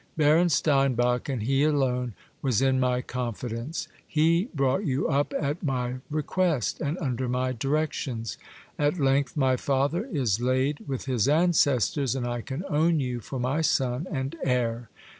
[0.17, 5.97] Baron Steinbach, and he alone, was in my confidence: he brought you up at my
[6.09, 8.39] request, and under my directions.
[8.79, 13.39] At length my father is laid with his ancestors, and I can own you for
[13.39, 14.89] my son and heir.